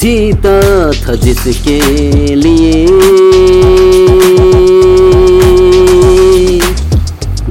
जीता 0.00 0.60
था 0.92 1.14
जिसके 1.14 1.80
लिए। 2.34 2.86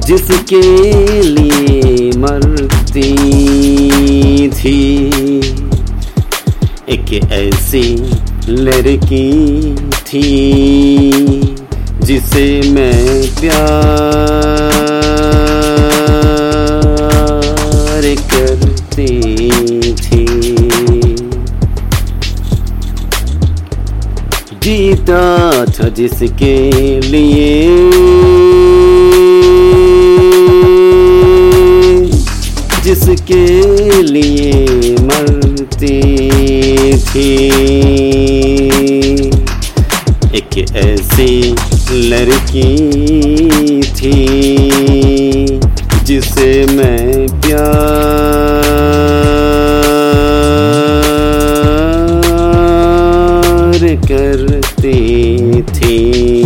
जिसके 0.06 0.62
लिए 1.22 2.10
मरती 2.18 3.12
थी। 4.48 4.98
एक 6.88 7.20
ऐसी 7.32 7.82
लड़की 8.48 9.30
थी 10.08 10.26
जिसे 12.02 12.46
मैं 12.70 13.22
प्यार 13.40 14.59
जीता 24.70 25.64
था 25.66 25.88
जिसके 25.88 26.56
लिए। 27.00 27.90
जिसके 32.84 34.02
लिए 34.02 34.94
मरती 35.00 36.00
थी। 36.98 37.34
एक 40.34 40.76
ऐसी 40.76 41.54
लड़की 41.92 42.72
थी 43.82 44.16
जिसे 46.04 46.66
मैं 46.66 47.09
बनती 54.60 55.62
थी 55.62 56.39